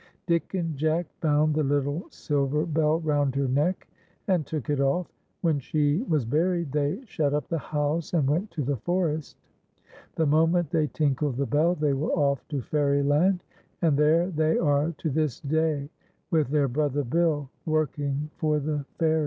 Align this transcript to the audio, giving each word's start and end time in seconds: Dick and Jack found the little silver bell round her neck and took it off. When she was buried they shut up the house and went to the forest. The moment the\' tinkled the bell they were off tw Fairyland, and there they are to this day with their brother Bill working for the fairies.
Dick 0.25 0.55
and 0.55 0.75
Jack 0.75 1.05
found 1.21 1.53
the 1.53 1.61
little 1.63 2.07
silver 2.09 2.65
bell 2.65 2.99
round 3.01 3.35
her 3.35 3.47
neck 3.47 3.87
and 4.27 4.47
took 4.47 4.67
it 4.71 4.79
off. 4.79 5.07
When 5.41 5.59
she 5.59 5.97
was 6.09 6.25
buried 6.25 6.71
they 6.71 7.01
shut 7.05 7.35
up 7.35 7.47
the 7.49 7.59
house 7.59 8.11
and 8.11 8.27
went 8.27 8.49
to 8.49 8.63
the 8.63 8.77
forest. 8.77 9.37
The 10.15 10.25
moment 10.25 10.71
the\' 10.71 10.87
tinkled 10.91 11.37
the 11.37 11.45
bell 11.45 11.75
they 11.75 11.93
were 11.93 12.13
off 12.13 12.43
tw 12.47 12.63
Fairyland, 12.65 13.43
and 13.83 13.95
there 13.95 14.31
they 14.31 14.57
are 14.57 14.91
to 14.97 15.11
this 15.11 15.39
day 15.39 15.87
with 16.31 16.47
their 16.47 16.67
brother 16.67 17.03
Bill 17.03 17.51
working 17.67 18.31
for 18.37 18.57
the 18.59 18.83
fairies. 18.97 19.19